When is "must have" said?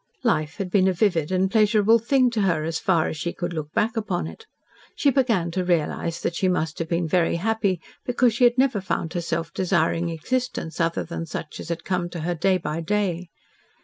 6.47-6.89